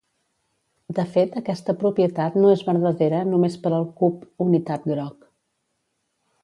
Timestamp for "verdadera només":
2.71-3.59